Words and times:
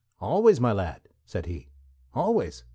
"Always, 0.19 0.59
my 0.59 0.71
lad," 0.71 1.01
said 1.27 1.45
he, 1.45 1.67
"always! 2.15 2.63